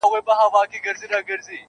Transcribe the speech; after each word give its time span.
ماته 0.03 0.19
دا 0.27 0.33
عجیبه 0.61 0.91
ښکاره 0.99 1.41
سوه- 1.45 1.55